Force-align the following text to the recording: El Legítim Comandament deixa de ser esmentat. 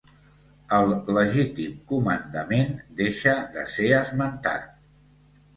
El 0.77 0.93
Legítim 1.17 1.75
Comandament 1.91 2.73
deixa 3.03 3.37
de 3.59 3.67
ser 3.75 3.91
esmentat. 4.03 4.69